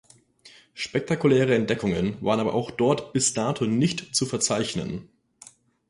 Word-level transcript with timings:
Spektakuläre 0.73 1.53
Entdeckungen 1.53 2.19
waren 2.23 2.39
aber 2.39 2.55
auch 2.55 2.71
dort 2.71 3.13
bis 3.13 3.35
dato 3.35 3.65
nicht 3.67 4.15
zu 4.15 4.25
verzeichnen. 4.25 5.07